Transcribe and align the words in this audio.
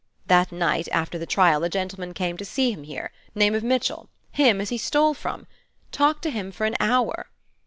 That 0.25 0.51
night, 0.51 0.87
after 0.91 1.19
the 1.19 1.27
trial, 1.27 1.63
a 1.63 1.69
gentleman 1.69 2.15
came 2.15 2.35
to 2.37 2.43
see 2.43 2.71
him 2.71 2.81
here, 2.85 3.11
name 3.35 3.53
of 3.53 3.61
Mitchell, 3.63 4.09
him 4.31 4.59
as 4.59 4.69
he 4.69 4.77
stole 4.79 5.13
from. 5.13 5.45
Talked 5.91 6.23
to 6.23 6.31
him 6.31 6.51
for 6.51 6.65
an 6.65 6.75
hour. 6.79 7.27